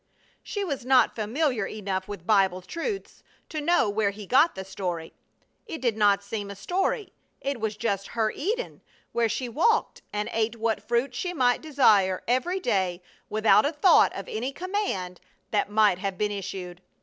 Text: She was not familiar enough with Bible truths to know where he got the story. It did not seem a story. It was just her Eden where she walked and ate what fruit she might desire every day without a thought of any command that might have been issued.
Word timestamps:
She 0.41 0.63
was 0.63 0.83
not 0.83 1.13
familiar 1.15 1.67
enough 1.67 2.07
with 2.07 2.25
Bible 2.25 2.63
truths 2.63 3.21
to 3.49 3.61
know 3.61 3.87
where 3.87 4.09
he 4.09 4.25
got 4.25 4.55
the 4.55 4.65
story. 4.65 5.13
It 5.67 5.79
did 5.79 5.95
not 5.95 6.23
seem 6.23 6.49
a 6.49 6.55
story. 6.55 7.13
It 7.39 7.59
was 7.59 7.77
just 7.77 8.07
her 8.17 8.31
Eden 8.31 8.81
where 9.11 9.29
she 9.29 9.47
walked 9.47 10.01
and 10.11 10.27
ate 10.33 10.55
what 10.55 10.81
fruit 10.87 11.13
she 11.13 11.33
might 11.35 11.61
desire 11.61 12.23
every 12.27 12.59
day 12.59 13.03
without 13.29 13.63
a 13.63 13.71
thought 13.71 14.11
of 14.15 14.27
any 14.27 14.51
command 14.51 15.21
that 15.51 15.69
might 15.69 15.99
have 15.99 16.17
been 16.17 16.31
issued. 16.31 16.81